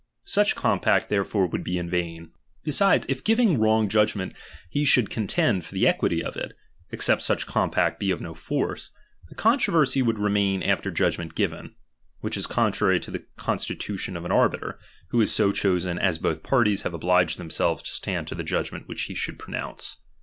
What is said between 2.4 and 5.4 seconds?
Be sides, if giving wrong judgment he should con